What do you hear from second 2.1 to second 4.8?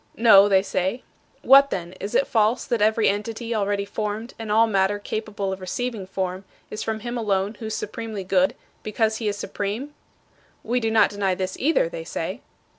it false that every entity already formed and all